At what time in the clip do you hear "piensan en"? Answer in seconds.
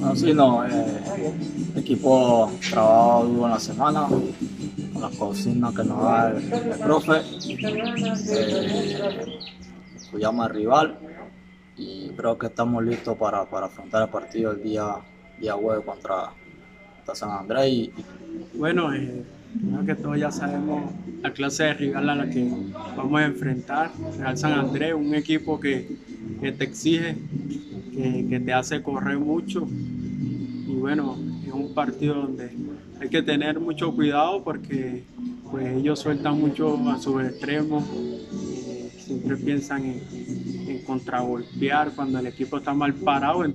39.36-40.00